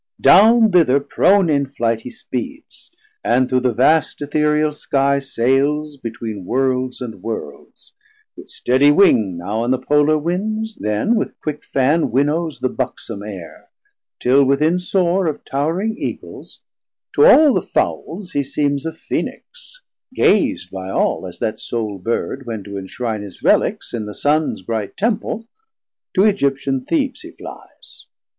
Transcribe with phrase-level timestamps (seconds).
[0.19, 2.89] Down thither prone in flight He speeds,
[3.23, 7.93] and through the vast Ethereal Skie Sailes between worlds & worlds,
[8.35, 13.21] with steddie wing Now on the polar windes, then with quick Fann Winnows the buxom
[13.21, 13.69] Air;
[14.19, 16.61] till within soare 270 Of Towring Eagles,
[17.13, 19.81] to all the Fowles he seems A Phoenix,
[20.15, 24.63] gaz'd by all, as that sole Bird When to enshrine his reliques in the Sun's
[24.63, 25.47] Bright Temple,
[26.15, 28.07] to Aegyptian Theb's he flies.